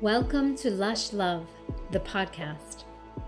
[0.00, 1.46] Welcome to Lush Love,
[1.90, 2.84] the podcast.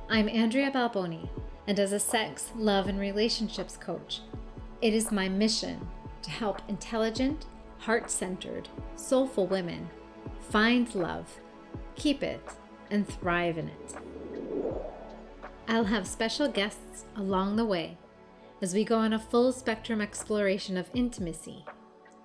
[0.08, 1.29] I'm Andrea Balboni,
[1.67, 4.22] and as a sex, love, and relationships coach,
[4.81, 5.86] it is my mission
[6.22, 7.45] to help intelligent,
[7.77, 9.90] heart centered, soulful women
[10.48, 11.40] find love,
[11.95, 12.40] keep it,
[12.91, 13.95] and thrive in it.
[15.68, 17.98] I'll have special guests along the way
[18.62, 21.66] as we go on a full spectrum exploration of intimacy,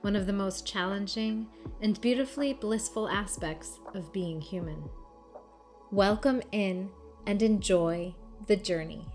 [0.08, 1.46] one of the most challenging
[1.82, 4.82] and beautifully blissful aspects of being human.
[5.92, 6.90] Welcome in
[7.26, 8.16] and enjoy
[8.48, 9.06] the journey.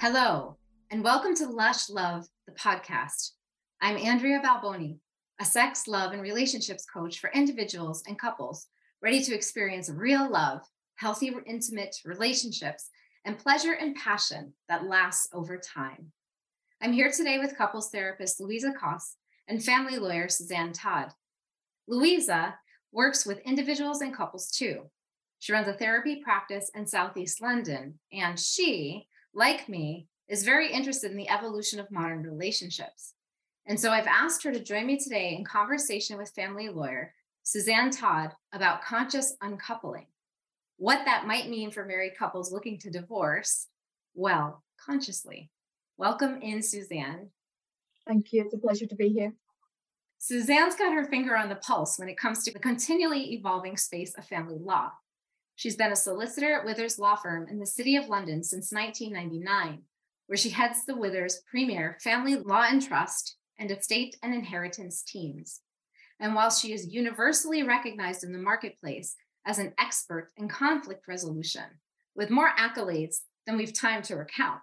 [0.00, 0.56] Hello,
[0.90, 3.32] and welcome to Lush Love, the podcast.
[3.82, 4.98] I'm Andrea Balboni,
[5.38, 8.68] a sex, love, and relationships coach for individuals and couples
[9.02, 10.62] ready to experience real love,
[10.94, 12.88] healthy, intimate relationships,
[13.26, 16.10] and pleasure and passion that lasts over time.
[16.82, 19.16] I'm here today with couples therapist Luisa Kos
[19.48, 21.10] and family lawyer Suzanne Todd.
[21.88, 22.54] Luisa
[22.92, 24.82] works with individuals and couples too.
[25.38, 31.10] She runs a therapy practice in Southeast London, and she, like me, is very interested
[31.10, 33.14] in the evolution of modern relationships.
[33.64, 37.90] And so I've asked her to join me today in conversation with family lawyer Suzanne
[37.90, 40.06] Todd about conscious uncoupling.
[40.76, 43.66] What that might mean for married couples looking to divorce,
[44.14, 45.50] well, consciously.
[45.98, 47.30] Welcome in, Suzanne.
[48.06, 48.42] Thank you.
[48.42, 49.32] It's a pleasure to be here.
[50.18, 54.14] Suzanne's got her finger on the pulse when it comes to the continually evolving space
[54.18, 54.90] of family law.
[55.54, 59.82] She's been a solicitor at Withers Law Firm in the City of London since 1999,
[60.26, 65.62] where she heads the Withers premier family law and trust and estate and inheritance teams.
[66.20, 71.64] And while she is universally recognized in the marketplace as an expert in conflict resolution,
[72.14, 74.60] with more accolades than we've time to recount,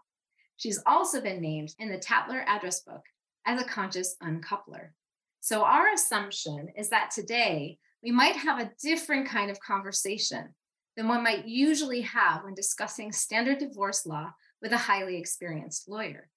[0.58, 3.04] she's also been named in the Tatler Address Book
[3.46, 4.94] as a conscious uncoupler.
[5.40, 10.56] So, our assumption is that today we might have a different kind of conversation
[10.96, 14.32] than one might usually have when discussing standard divorce law
[14.62, 16.30] with a highly experienced lawyer.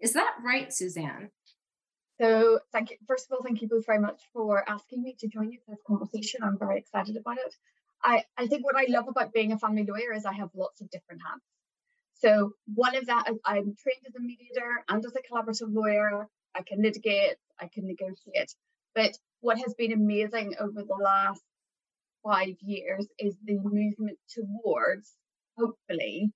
[0.00, 1.30] Is that right, Suzanne?
[2.20, 2.96] So, thank you.
[3.06, 5.72] First of all, thank you both very much for asking me to join you for
[5.72, 6.42] this conversation.
[6.42, 7.54] I'm very excited about it.
[8.02, 10.80] I, I think what I love about being a family lawyer is I have lots
[10.80, 11.44] of different hats.
[12.18, 16.26] So, one of that is I'm trained as a mediator and as a collaborative lawyer.
[16.54, 18.54] I can litigate, I can negotiate.
[18.94, 21.42] But what has been amazing over the last
[22.24, 25.14] five years is the movement towards,
[25.56, 26.32] hopefully,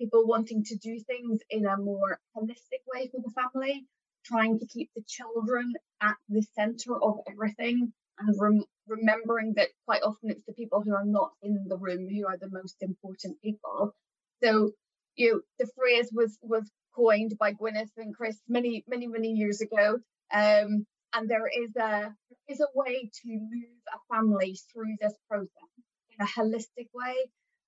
[0.00, 3.86] people wanting to do things in a more holistic way for the family,
[4.24, 10.02] trying to keep the children at the center of everything and rem- remembering that quite
[10.02, 13.40] often it's the people who are not in the room who are the most important
[13.42, 13.94] people.
[14.42, 14.72] So,
[15.16, 19.60] you know, the phrase was was coined by Gwyneth and Chris many, many, many years
[19.60, 19.98] ago.
[20.32, 22.14] Um, and there is a
[22.48, 25.70] is a way to move a family through this process
[26.10, 27.14] in a holistic way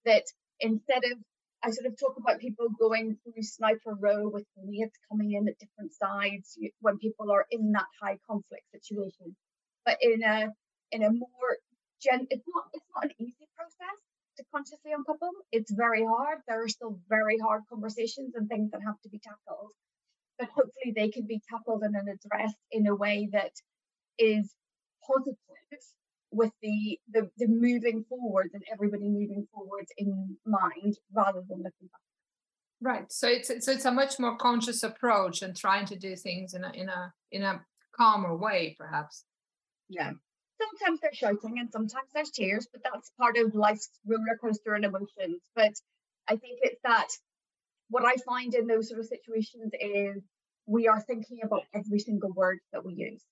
[0.05, 0.25] that
[0.61, 1.19] instead of
[1.65, 5.59] I sort of talk about people going through sniper row with grenades coming in at
[5.59, 9.37] different sides when people are in that high conflict situation.
[9.85, 10.49] But in a
[10.91, 11.59] in a more
[12.01, 13.99] gen, it's not it's not an easy process
[14.43, 15.29] to consciously uncouple.
[15.29, 15.43] Them.
[15.53, 16.39] It's very hard.
[16.47, 19.71] There are still very hard conversations and things that have to be tackled.
[20.39, 23.53] But hopefully they can be tackled and addressed in a way that
[24.19, 24.55] is
[25.07, 25.37] positive
[26.35, 31.89] with the, the the moving forward and everybody moving forwards in mind rather than looking
[31.93, 32.01] back.
[32.81, 33.13] Right.
[33.13, 36.65] So it's so it's a much more conscious approach and trying to do things in
[36.65, 37.61] a in a in a
[37.95, 39.25] calmer way, perhaps.
[39.91, 40.13] Yeah
[40.63, 44.85] sometimes they're shouting and sometimes there's tears, but that's part of life's roller coaster and
[44.85, 45.41] emotions.
[45.55, 45.75] But
[46.29, 47.09] I think it's that
[47.89, 50.23] what I find in those sort of situations is
[50.67, 53.23] we are thinking about every single word that we use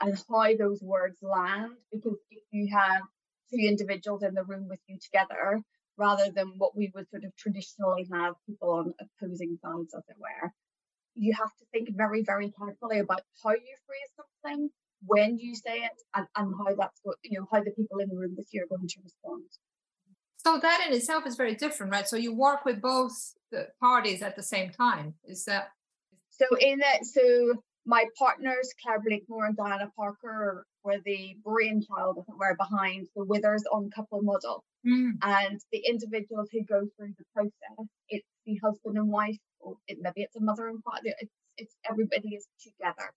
[0.00, 1.72] and how those words land.
[1.92, 3.02] Because if you have
[3.50, 5.60] two individuals in the room with you together,
[5.96, 10.16] rather than what we would sort of traditionally have people on opposing sides, as it
[10.18, 10.50] were,
[11.14, 14.70] you have to think very, very carefully about how you phrase something
[15.06, 18.08] when you say it and, and how that's what you know how the people in
[18.08, 19.44] the room with you are going to respond?
[20.36, 22.06] So that in itself is very different right?
[22.06, 23.12] So you work with both
[23.50, 25.68] the parties at the same time is that?
[26.30, 27.54] So in that so
[27.86, 33.64] my partners claire blakemore and diana parker were the brainchild of were behind the withers
[33.72, 34.64] Uncouple model.
[34.86, 35.12] Mm.
[35.22, 39.96] and the individuals who go through the process it's the husband and wife or it,
[39.98, 43.10] maybe it's a mother and father it's, it's everybody is together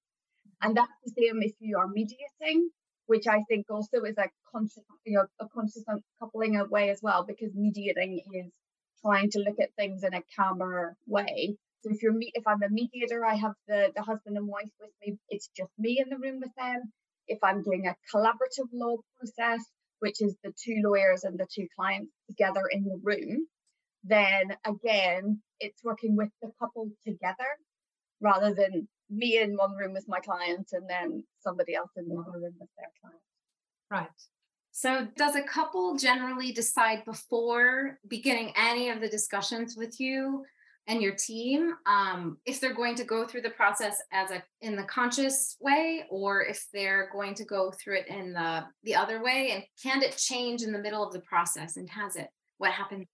[0.62, 2.70] and that's the same if you are mediating,
[3.06, 5.84] which I think also is a conscious, you know, a conscious
[6.20, 8.52] coupling way as well, because mediating is
[9.02, 11.58] trying to look at things in a calmer way.
[11.84, 14.72] So if you're me, if I'm a mediator, I have the the husband and wife
[14.80, 15.18] with me.
[15.30, 16.92] It's just me in the room with them.
[17.28, 19.62] If I'm doing a collaborative law process,
[20.00, 23.48] which is the two lawyers and the two clients together in the room,
[24.04, 27.52] then again, it's working with the couple together
[28.22, 32.16] rather than me in one room with my client and then somebody else in the
[32.16, 33.22] other room with their client.
[33.90, 34.10] Right.
[34.72, 40.46] So, does a couple generally decide before beginning any of the discussions with you
[40.88, 44.76] and your team um, if they're going to go through the process as a in
[44.76, 49.24] the conscious way or if they're going to go through it in the the other
[49.24, 49.52] way?
[49.54, 51.78] And can it change in the middle of the process?
[51.78, 52.30] And has it?
[52.58, 53.06] What happened?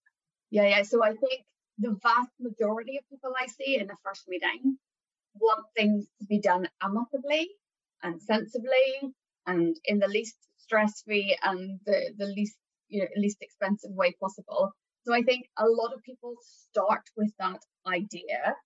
[0.50, 0.82] Yeah, yeah.
[0.82, 1.44] So I think
[1.78, 4.78] the vast majority of people I see in the first meeting
[5.34, 7.48] want things to be done amicably
[8.02, 9.14] and sensibly
[9.46, 12.56] and in the least stress-free and the, the least
[12.88, 14.72] you know least expensive way possible.
[15.04, 18.56] So I think a lot of people start with that idea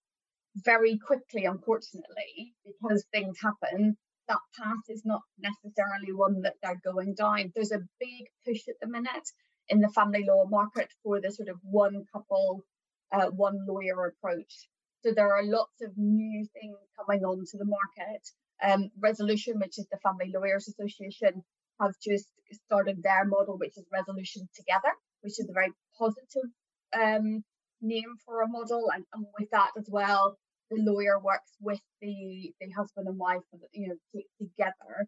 [0.56, 3.96] very quickly, unfortunately, because things happen.
[4.28, 7.52] That path is not necessarily one that they're going down.
[7.54, 9.28] There's a big push at the minute
[9.68, 12.64] in the family law market for the sort of one couple,
[13.12, 14.68] uh, one lawyer approach.
[15.04, 18.22] So there are lots of new things coming onto the market.
[18.62, 21.44] Um, Resolution, which is the Family Lawyers Association,
[21.80, 26.50] have just started their model, which is Resolution Together, which is a very positive
[26.98, 27.44] um,
[27.80, 28.90] name for a model.
[28.92, 30.36] And, and, with that as well,
[30.70, 33.42] the lawyer works with the, the husband and wife,
[33.72, 35.06] you know, together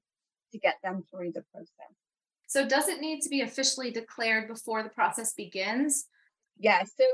[0.52, 1.94] to get them through the process.
[2.46, 6.06] So, does it need to be officially declared before the process begins?
[6.56, 6.82] Yeah.
[6.84, 7.04] So,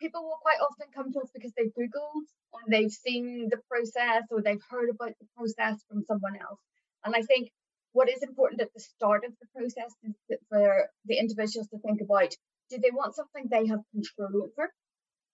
[0.00, 4.24] people will quite often come to us because they've Googled and they've seen the process
[4.30, 6.60] or they've heard about the process from someone else.
[7.04, 7.50] And I think
[7.92, 12.00] what is important at the start of the process is for the individuals to think
[12.00, 12.34] about
[12.70, 14.72] do they want something they have control over?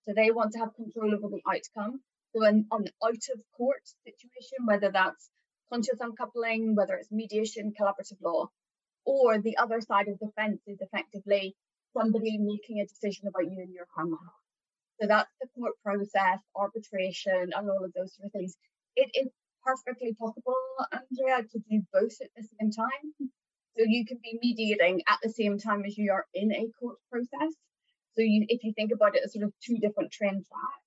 [0.06, 2.00] Do they want to have control over the outcome?
[2.34, 5.30] So, an, an out of court situation, whether that's
[5.72, 8.48] conscious uncoupling, whether it's mediation, collaborative law,
[9.04, 11.56] or the other side of the fence is effectively
[11.96, 14.18] somebody making a decision about you and your karma.
[15.00, 18.56] So that's the court process, arbitration, and all of those sort of things.
[18.96, 19.28] It is
[19.64, 20.56] perfectly possible,
[20.92, 23.30] Andrea, to do both at the same time.
[23.78, 26.96] So you can be mediating at the same time as you are in a court
[27.10, 27.54] process.
[28.14, 30.84] So you, if you think about it as sort of two different train tracks.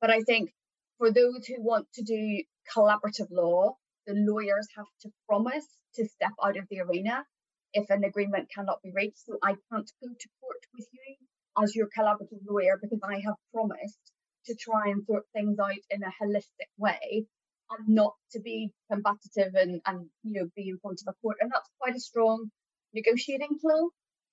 [0.00, 0.50] But I think
[0.98, 3.76] for those who want to do collaborative law,
[4.06, 5.66] the lawyers have to promise
[5.96, 7.24] to step out of the arena
[7.72, 9.24] if an agreement cannot be reached.
[9.26, 11.25] So I can't go to court with you
[11.62, 13.98] as your collaborative lawyer because I have promised
[14.46, 17.26] to try and sort things out in a holistic way
[17.70, 21.38] and not to be combative and, and you know be in front of a court.
[21.40, 22.50] And that's quite a strong
[22.94, 23.90] negotiating tool.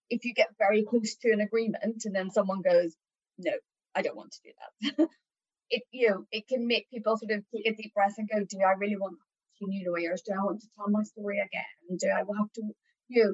[0.09, 2.95] If you get very close to an agreement and then someone goes,
[3.37, 3.53] No,
[3.95, 5.09] I don't want to do that.
[5.69, 8.39] it you know, it can make people sort of take a deep breath and go,
[8.39, 9.17] Do I really want
[9.59, 10.21] to new lawyers?
[10.25, 11.97] Do I want to tell my story again?
[11.97, 12.61] Do I have to
[13.09, 13.33] you know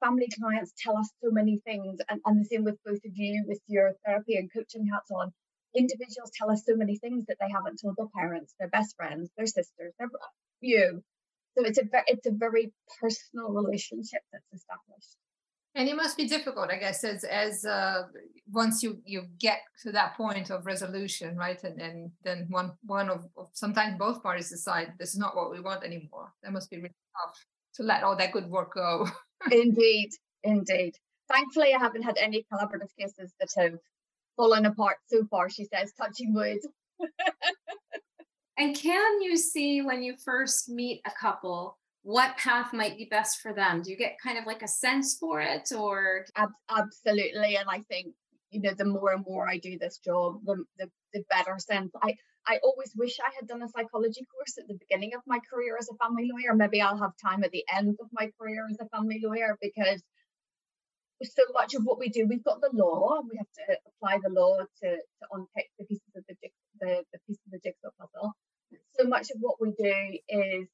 [0.00, 3.44] family clients tell us so many things, and, and the same with both of you
[3.46, 5.32] with your therapy and coaching hats on.
[5.74, 9.30] Individuals tell us so many things that they haven't told their parents, their best friends,
[9.36, 10.08] their sisters, their
[10.60, 11.02] you.
[11.56, 15.16] So it's a very it's a very personal relationship that's established.
[15.74, 18.04] And it must be difficult, I guess, as as uh,
[18.50, 21.62] once you you get to that point of resolution, right?
[21.62, 25.50] And and then one one of, of sometimes both parties decide this is not what
[25.50, 26.32] we want anymore.
[26.42, 27.36] That must be really tough
[27.74, 29.06] to let all that good work go.
[29.50, 30.10] indeed,
[30.42, 30.94] indeed.
[31.30, 33.78] Thankfully, I haven't had any collaborative cases that have
[34.36, 36.58] fallen apart so far, she says, touching wood.
[38.58, 43.40] and can you see when you first meet a couple what path might be best
[43.40, 43.82] for them?
[43.82, 46.24] Do you get kind of like a sense for it or?
[46.36, 47.56] Ab- absolutely.
[47.56, 48.14] And I think,
[48.52, 51.90] you know, the more and more I do this job, the, the, the better sense.
[52.00, 52.14] I,
[52.46, 55.76] I always wish I had done a psychology course at the beginning of my career
[55.78, 56.54] as a family lawyer.
[56.54, 60.02] Maybe I'll have time at the end of my career as a family lawyer because
[61.22, 64.32] so much of what we do, we've got the law, we have to apply the
[64.32, 66.36] law to, to unpick the pieces of the,
[66.80, 68.32] the, the piece of the jigsaw puzzle.
[68.98, 70.68] So much of what we do is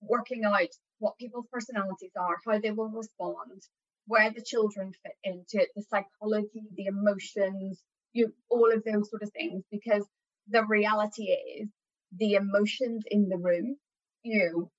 [0.00, 0.68] working out
[0.98, 3.62] what people's personalities are, how they will respond,
[4.06, 7.82] where the children fit into it, the psychology, the emotions,
[8.12, 10.06] you all of those sort of things, because
[10.48, 11.68] the reality is
[12.16, 13.76] the emotions in the room,
[14.22, 14.70] you know,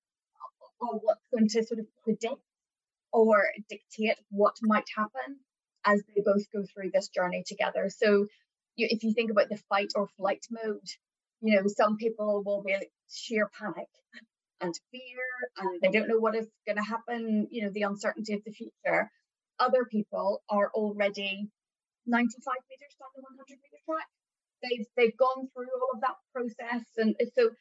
[0.82, 2.42] are what's going to sort of predict
[3.12, 5.40] or dictate what might happen
[5.86, 7.90] as they both go through this journey together.
[7.90, 8.28] So
[8.76, 10.88] you, if you think about the fight or flight mode,
[11.42, 12.76] you know, some people will be
[13.12, 13.90] sheer panic
[14.62, 15.20] and fear
[15.58, 18.52] and they don't know what is going to happen, you know, the uncertainty of the
[18.52, 19.12] future.
[19.60, 21.50] Other people are already
[22.08, 24.08] 95 meters down the 100 meter track
[24.64, 27.52] they've they've gone through all of that process and so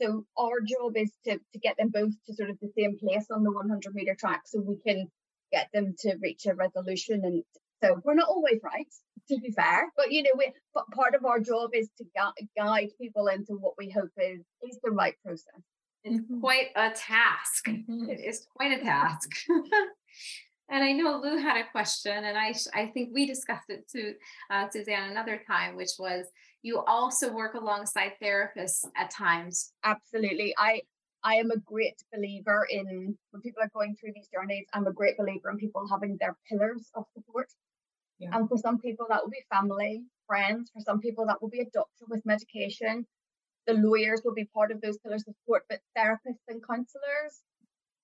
[0.00, 3.26] So our job is to, to get them both to sort of the same place
[3.30, 5.08] on the 100 meter track so we can
[5.52, 7.22] get them to reach a resolution.
[7.24, 7.44] And
[7.82, 8.86] so we're not always right,
[9.28, 12.46] to be fair, but you know, we, but part of our job is to gu-
[12.56, 15.62] guide people into what we hope is, is the right process.
[16.04, 16.40] It's mm-hmm.
[16.40, 17.68] quite a task.
[17.68, 18.10] Mm-hmm.
[18.10, 19.28] It is quite a task.
[20.70, 24.14] and I know Lou had a question, and I I think we discussed it to
[24.50, 26.26] uh, Suzanne another time, which was
[26.62, 29.72] you also work alongside therapists at times.
[29.84, 30.82] Absolutely, I
[31.24, 34.66] I am a great believer in when people are going through these journeys.
[34.72, 37.48] I'm a great believer in people having their pillars of support.
[38.18, 38.30] Yeah.
[38.32, 40.70] And for some people, that will be family, friends.
[40.72, 43.06] For some people, that will be a doctor with medication
[43.66, 47.42] the lawyers will be part of those pillars of support, but therapists and counselors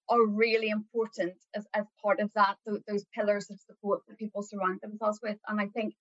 [0.09, 4.43] are really important as, as part of that, th- those pillars of support that people
[4.43, 5.37] surround themselves with.
[5.49, 5.95] And I think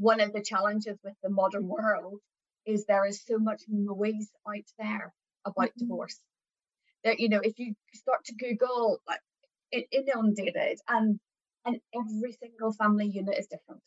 [0.00, 2.20] one of the challenges with the modern world
[2.66, 5.12] is there is so much noise out there
[5.44, 5.84] about mm-hmm.
[5.86, 6.18] divorce.
[7.04, 9.20] That you know, if you start to Google, like,
[9.70, 11.20] it inundated, and
[11.66, 13.82] and every single family unit is different,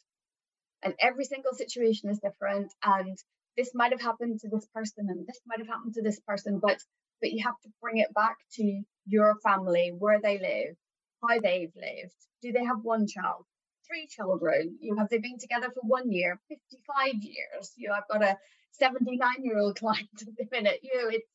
[0.84, 3.17] and every single situation is different, and
[3.58, 6.60] this might have happened to this person and this might have happened to this person
[6.60, 6.77] but
[7.22, 10.75] but you have to bring it back to your family where they live
[11.22, 13.46] how they've lived do they have one child
[13.88, 18.08] three children you have they been together for one year 55 years you know i've
[18.12, 18.38] got a
[18.72, 21.28] 79 year old client at the minute you know it's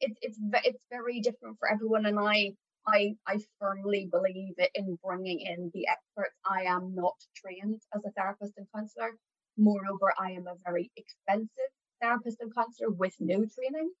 [0.00, 2.52] it's it's it's very different for everyone and i
[2.86, 6.34] I, I firmly believe in bringing in the experts.
[6.44, 9.12] I am not trained as a therapist and counselor.
[9.56, 11.70] Moreover, I am a very expensive
[12.00, 13.92] therapist and counselor with no training.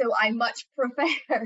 [0.00, 1.44] So I much prefer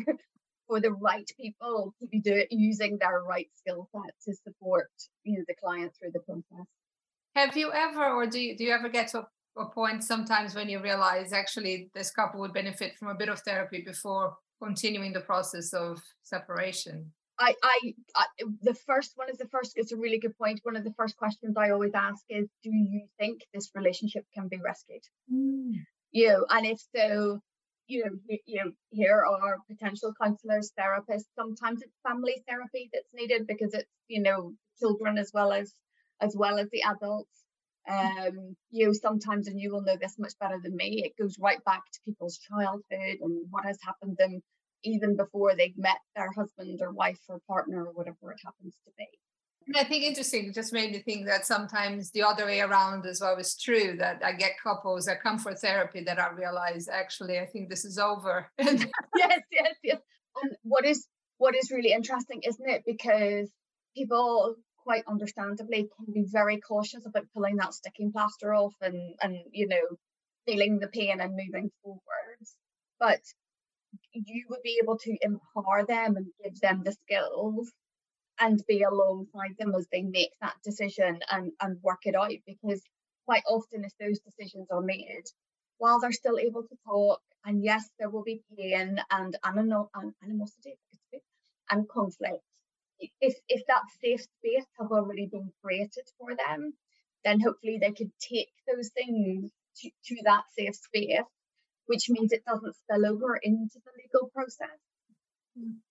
[0.67, 4.91] for the right people to be doing using their right skill set to support
[5.25, 6.67] you know the client through the process.
[7.35, 10.55] Have you ever or do you do you ever get to a, a point sometimes
[10.55, 15.13] when you realize actually this couple would benefit from a bit of therapy before continuing
[15.13, 17.13] the process of separation?
[17.39, 18.25] I, I, I,
[18.63, 19.73] the first one is the first.
[19.77, 20.61] It's a really good point.
[20.63, 24.49] One of the first questions I always ask is, "Do you think this relationship can
[24.49, 25.85] be rescued?" Mm.
[26.13, 27.41] You know, and if so,
[27.89, 31.27] you know, you, here are potential counselors, therapists.
[31.39, 35.73] Sometimes it's family therapy that's needed because it's you know children as well as
[36.21, 37.31] as well as the adults.
[37.89, 41.37] Um, you know, sometimes, and you will know this much better than me, it goes
[41.39, 44.43] right back to people's childhood and what has happened them
[44.83, 48.93] even before they've met their husband or wife or partner or whatever it happens to
[48.99, 49.07] be.
[49.75, 53.21] I think interesting, just made me think that sometimes the other way around is
[53.61, 57.69] true that I get couples that come for therapy that I realize actually I think
[57.69, 58.51] this is over.
[58.59, 59.99] yes, yes, yes.
[60.43, 61.09] And what is
[61.39, 62.85] what is really interesting, isn't it?
[62.87, 63.51] Because
[63.97, 69.37] people quite understandably can be very cautious about pulling that sticking plaster off and and
[69.51, 69.97] you know
[70.47, 72.57] feeling the pain and moving forwards.
[73.01, 73.21] But
[74.13, 77.73] you would be able to empower them and give them the skills
[78.41, 82.83] and be alongside them as they make that decision and, and work it out because
[83.25, 85.25] quite often if those decisions are made
[85.79, 90.79] while they're still able to talk and yes there will be pain and animosity
[91.71, 92.43] and conflict
[93.21, 96.73] if if that safe space has already been created for them
[97.25, 101.25] then hopefully they could take those things to, to that safe space
[101.87, 104.79] which means it doesn't spill over into the legal process.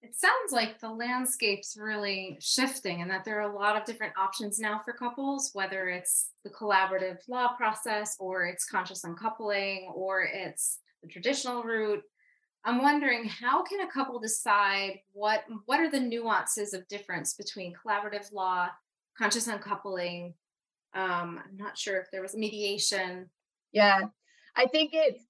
[0.02, 4.14] It sounds like the landscape's really shifting and that there are a lot of different
[4.18, 10.24] options now for couples, whether it's the collaborative law process or it's conscious uncoupling or
[10.24, 12.04] it's the traditional route.
[12.64, 17.74] I'm wondering how can a couple decide what what are the nuances of difference between
[17.74, 18.70] collaborative law,
[19.18, 20.34] conscious uncoupling?
[20.94, 23.30] Um, I'm not sure if there was mediation.
[23.72, 24.06] Yeah,
[24.56, 25.24] I think it's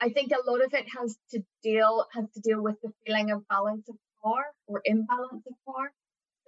[0.00, 3.30] I think a lot of it has to deal has to deal with the feeling
[3.30, 5.92] of balance of power or imbalance of power.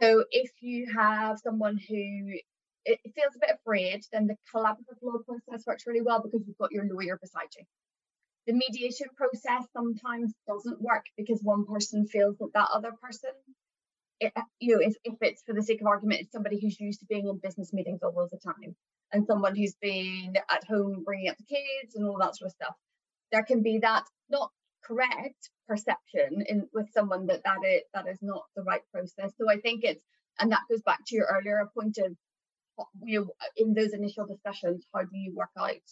[0.00, 2.34] So if you have someone who
[2.84, 6.58] it feels a bit afraid, then the collaborative law process works really well because you've
[6.58, 7.64] got your lawyer beside you.
[8.46, 13.30] The mediation process sometimes doesn't work because one person feels that that other person,
[14.20, 17.00] it, you know, if, if it's for the sake of argument, it's somebody who's used
[17.00, 18.76] to being in business meetings all the time
[19.12, 22.52] and someone who's been at home bringing up the kids and all that sort of
[22.52, 22.74] stuff
[23.32, 24.50] there can be that not
[24.84, 29.32] correct perception in with someone that that is that is not the right process.
[29.38, 30.02] So i think it's
[30.38, 32.16] and that goes back to your earlier point of
[33.02, 35.88] you know uh, in those initial discussions how do you work out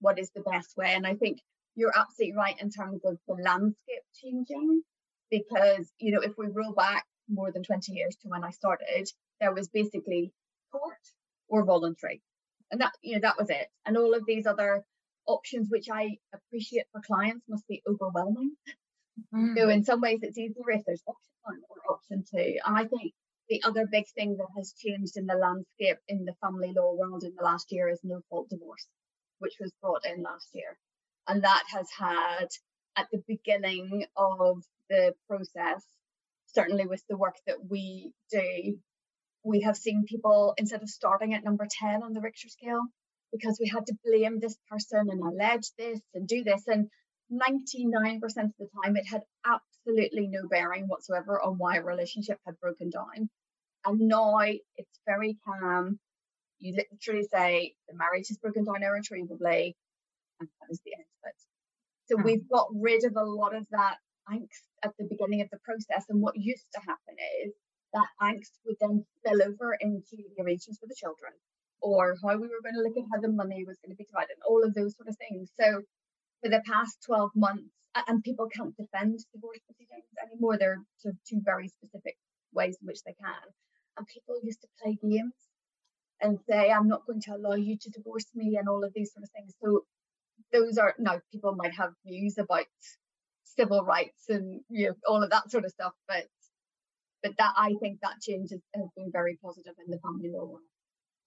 [0.00, 0.92] what is the best way?
[0.94, 1.40] And i think
[1.74, 4.82] you're absolutely right in terms of the landscape changing
[5.30, 9.08] because you know if we roll back more than 20 years to when i started
[9.40, 10.32] there was basically
[10.72, 11.04] court
[11.48, 12.22] or voluntary.
[12.70, 13.68] And that you know that was it.
[13.84, 14.84] And all of these other
[15.26, 18.52] options which I appreciate for clients must be overwhelming.
[19.34, 19.56] Mm.
[19.56, 22.58] So in some ways it's easier if there's option one or option two.
[22.64, 23.12] And I think
[23.48, 27.22] the other big thing that has changed in the landscape in the family law world
[27.24, 28.86] in the last year is no fault divorce,
[29.38, 30.76] which was brought in last year.
[31.28, 32.48] And that has had
[32.96, 35.84] at the beginning of the process,
[36.46, 38.78] certainly with the work that we do,
[39.44, 42.82] we have seen people instead of starting at number 10 on the Richter scale,
[43.36, 46.62] because we had to blame this person and allege this and do this.
[46.66, 46.88] And
[47.30, 52.58] 99% of the time, it had absolutely no bearing whatsoever on why a relationship had
[52.60, 53.28] broken down.
[53.84, 55.98] And now it's very calm.
[56.58, 59.76] You literally say the marriage has broken down irretrievably,
[60.40, 61.40] and that is the end of it.
[62.08, 62.24] So hmm.
[62.24, 63.96] we've got rid of a lot of that
[64.30, 66.06] angst at the beginning of the process.
[66.08, 67.52] And what used to happen is
[67.92, 71.32] that angst would then spill over into the arrangements for the children
[71.80, 74.04] or how we were going to look at how the money was going to be
[74.04, 75.50] divided, and all of those sort of things.
[75.58, 75.82] So
[76.42, 77.70] for the past 12 months,
[78.06, 80.58] and people can't defend divorce proceedings anymore.
[80.58, 82.16] There are sort of two very specific
[82.52, 83.46] ways in which they can.
[83.96, 85.32] And people used to play games
[86.20, 89.12] and say, I'm not going to allow you to divorce me and all of these
[89.12, 89.54] sort of things.
[89.62, 89.84] So
[90.52, 92.66] those are now people might have views about
[93.44, 96.26] civil rights and you know all of that sort of stuff, but
[97.22, 100.44] but that I think that change has, has been very positive in the family law
[100.44, 100.60] world.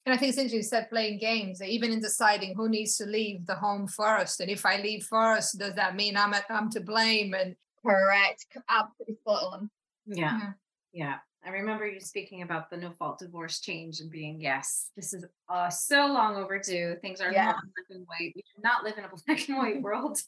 [0.05, 3.05] And I think it's interesting you said playing games, even in deciding who needs to
[3.05, 4.39] leave the home first.
[4.39, 7.33] And if I leave first, does that mean I'm at, I'm to blame?
[7.33, 9.69] And correct, absolutely spot on.
[10.05, 10.39] Yeah.
[10.39, 10.51] yeah.
[10.91, 11.15] Yeah.
[11.45, 15.25] I remember you speaking about the no fault divorce change and being, yes, this is
[15.47, 16.95] uh, so long overdue.
[17.01, 18.33] Things are not black and white.
[18.35, 20.19] We do not live in a black and white world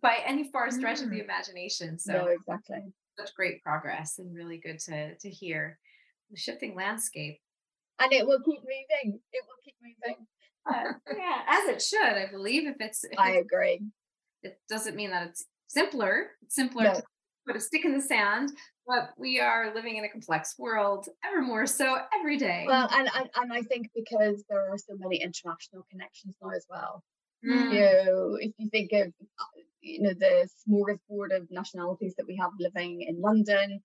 [0.00, 1.04] by any far stretch mm.
[1.04, 1.24] of the mm.
[1.24, 1.98] imagination.
[1.98, 2.92] So no, exactly.
[3.18, 5.78] Such great progress and really good to to hear
[6.30, 7.40] the shifting landscape
[8.00, 9.20] and it will keep moving.
[9.32, 10.26] It will keep moving.
[10.64, 12.66] Uh, yeah, as it should, I believe.
[12.68, 13.82] If it's, if I agree.
[14.42, 16.30] It doesn't mean that it's simpler.
[16.42, 16.94] It's simpler no.
[16.94, 17.02] to
[17.46, 18.50] put a stick in the sand,
[18.86, 22.64] but we are living in a complex world ever more so every day.
[22.66, 26.66] Well, and and, and I think because there are so many international connections now as
[26.68, 27.02] well.
[27.44, 27.72] Mm.
[27.72, 29.12] You know, if you think of
[29.80, 33.80] you know the smorgasbord of nationalities that we have living in London,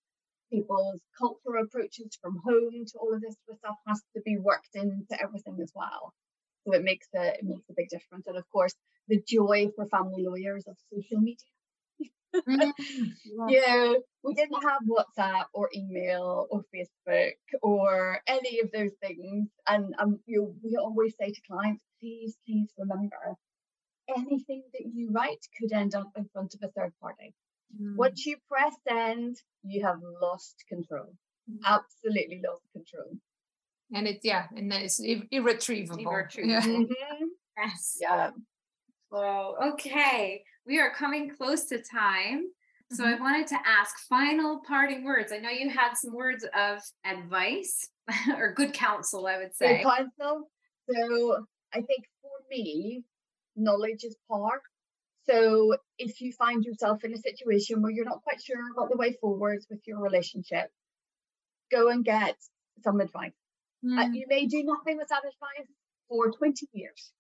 [0.52, 4.38] people's cultural approaches from home to all of this sort of stuff has to be
[4.38, 6.14] worked into everything as well.
[6.66, 8.28] So it makes a it makes a big difference.
[8.28, 8.76] And of course,
[9.08, 11.38] the joy for family lawyers of social media.
[12.36, 12.72] mm
[13.50, 13.94] yeah.
[14.24, 19.48] we didn't have WhatsApp or email or Facebook or any of those things.
[19.68, 23.38] And um, you know, we always say to clients, please, please remember,
[24.16, 27.34] anything that you write could end up in front of a third party.
[27.76, 27.96] Mm.
[27.96, 31.14] Once you press send, you have lost control.
[31.50, 31.58] Mm.
[31.66, 33.18] Absolutely lost control.
[33.94, 36.04] And it's yeah, and then it's irretrievable.
[36.04, 36.54] irretrievable.
[36.54, 36.86] Yeah.
[36.88, 37.26] Mm-hmm.
[37.58, 37.98] Yes.
[38.00, 38.30] Yeah.
[39.10, 40.44] Well, okay.
[40.66, 42.44] We are coming close to time.
[42.92, 43.22] So mm-hmm.
[43.22, 45.32] I wanted to ask final parting words.
[45.32, 47.90] I know you had some words of advice
[48.38, 49.78] or good counsel, I would say.
[49.78, 50.50] Good counsel.
[50.90, 53.04] So I think for me,
[53.56, 54.62] knowledge is power.
[55.30, 58.98] So if you find yourself in a situation where you're not quite sure about the
[58.98, 60.72] way forwards with your relationship,
[61.72, 62.36] go and get
[62.84, 63.34] some advice.
[63.86, 64.00] Mm.
[64.00, 64.14] Uh, hmm.
[64.14, 65.70] you may do nothing with that advice
[66.10, 67.12] for 20 years,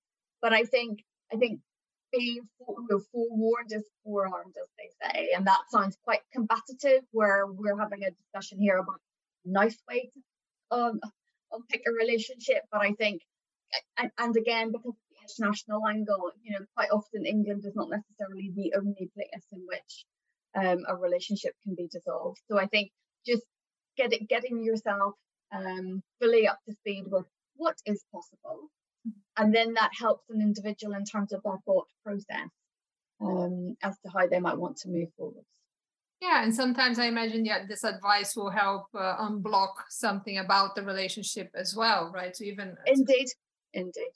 [0.41, 1.59] but I think I think
[2.11, 7.03] being you know, forewarned is forearmed, as they say, and that sounds quite combative.
[7.11, 9.01] Where we're having a discussion here about
[9.45, 10.99] nice way to um,
[11.51, 13.21] unpick a relationship, but I think,
[13.97, 14.95] and, and again, because
[15.27, 20.05] international angle, you know, quite often England is not necessarily the only place in which
[20.55, 22.39] um, a relationship can be dissolved.
[22.49, 22.91] So I think
[23.25, 23.43] just
[23.97, 25.13] get it, getting yourself
[25.53, 28.69] um, fully up to speed with what is possible,
[29.37, 32.49] and then that helps an individual in terms of their thought process
[33.21, 35.43] um, as to how they might want to move forward.
[36.21, 40.83] Yeah, and sometimes I imagine yeah, this advice will help uh, unblock something about the
[40.83, 42.35] relationship as well, right?
[42.35, 43.27] So even indeed,
[43.73, 44.11] indeed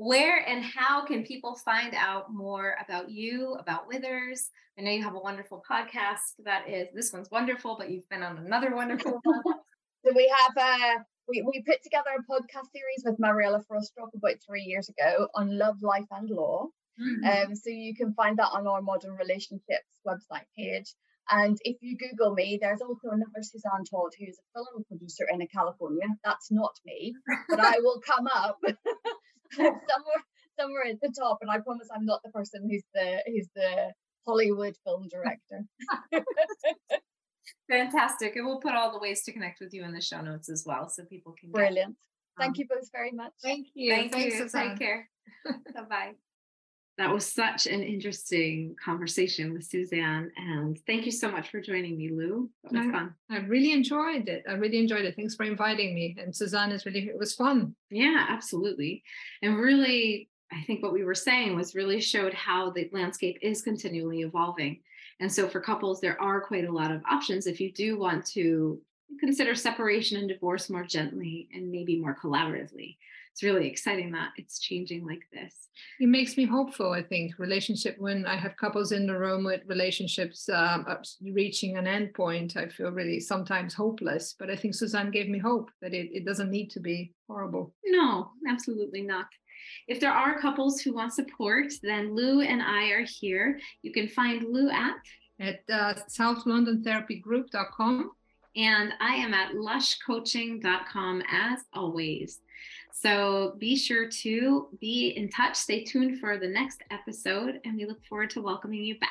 [0.00, 4.48] where and how can people find out more about you, about Withers?
[4.78, 8.22] I know you have a wonderful podcast that is, this one's wonderful, but you've been
[8.22, 9.42] on another wonderful one.
[10.02, 14.36] so we have a, we, we put together a podcast series with Mariella Frostrup about
[14.48, 16.68] three years ago on love, life and law.
[16.98, 17.50] Mm-hmm.
[17.50, 20.94] Um, so you can find that on our modern relationships website page.
[21.30, 25.46] And if you Google me, there's also another Suzanne Todd who's a film producer in
[25.54, 26.06] California.
[26.24, 27.12] That's not me,
[27.50, 28.58] but I will come up
[29.56, 30.22] somewhere
[30.58, 33.92] somewhere at the top, and I promise I'm not the person who's the who's the
[34.26, 35.64] Hollywood film director.
[37.70, 38.36] Fantastic.
[38.36, 40.64] And we'll put all the ways to connect with you in the show notes as
[40.66, 41.96] well so people can Brilliant.
[41.96, 43.32] Get, Thank um, you both very much.
[43.42, 43.94] Thank you.
[43.94, 44.48] Thank Thanks, you.
[44.48, 45.08] Take care.
[45.74, 46.12] bye bye.
[46.98, 50.30] That was such an interesting conversation with Suzanne.
[50.36, 52.50] And thank you so much for joining me, Lou.
[52.64, 53.14] That was I, fun.
[53.30, 54.44] I really enjoyed it.
[54.48, 55.16] I really enjoyed it.
[55.16, 56.16] Thanks for inviting me.
[56.20, 57.74] And Suzanne is really, it was fun.
[57.90, 59.02] Yeah, absolutely.
[59.40, 63.62] And really, I think what we were saying was really showed how the landscape is
[63.62, 64.80] continually evolving.
[65.20, 68.26] And so for couples, there are quite a lot of options if you do want
[68.28, 68.80] to
[69.18, 72.96] consider separation and divorce more gently and maybe more collaboratively
[73.32, 75.54] it's really exciting that it's changing like this.
[75.98, 77.38] It makes me hopeful, I think.
[77.38, 80.86] Relationship, when I have couples in the room with relationships um,
[81.22, 84.34] reaching an end point, I feel really sometimes hopeless.
[84.38, 87.72] But I think Suzanne gave me hope that it, it doesn't need to be horrible.
[87.84, 89.26] No, absolutely not.
[89.88, 93.58] If there are couples who want support, then Lou and I are here.
[93.82, 94.96] You can find Lou at
[95.40, 98.10] at uh, southlondontherapygroup.com.
[98.56, 102.40] And I am at lushcoaching.com as always.
[102.92, 105.56] So be sure to be in touch.
[105.56, 109.10] Stay tuned for the next episode, and we look forward to welcoming you back.